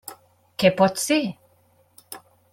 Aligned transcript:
Què 0.63 0.71
pot 0.79 1.03
ser? 1.03 1.19